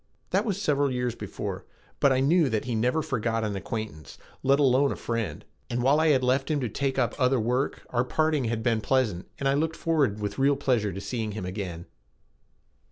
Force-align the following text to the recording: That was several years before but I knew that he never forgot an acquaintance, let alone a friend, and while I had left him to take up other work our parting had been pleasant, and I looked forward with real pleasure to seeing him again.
That 0.31 0.45
was 0.45 0.59
several 0.59 0.89
years 0.91 1.13
before 1.13 1.63
but 1.99 2.11
I 2.11 2.21
knew 2.21 2.49
that 2.49 2.65
he 2.65 2.73
never 2.73 3.03
forgot 3.03 3.43
an 3.43 3.55
acquaintance, 3.55 4.17
let 4.41 4.59
alone 4.59 4.91
a 4.91 4.95
friend, 4.95 5.45
and 5.69 5.83
while 5.83 5.99
I 5.99 6.07
had 6.07 6.23
left 6.23 6.49
him 6.49 6.59
to 6.61 6.69
take 6.69 6.97
up 6.97 7.13
other 7.19 7.39
work 7.39 7.85
our 7.91 8.03
parting 8.03 8.45
had 8.45 8.63
been 8.63 8.81
pleasant, 8.81 9.27
and 9.37 9.47
I 9.47 9.53
looked 9.53 9.75
forward 9.75 10.19
with 10.19 10.39
real 10.39 10.55
pleasure 10.55 10.91
to 10.91 10.99
seeing 10.99 11.33
him 11.33 11.45
again. 11.45 11.85